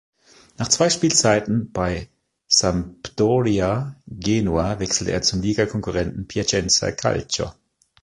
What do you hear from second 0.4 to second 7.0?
Nach zwei Spielzeiten bei Sampdoria Genua wechselte er zum Ligakonkurrenten Piacenza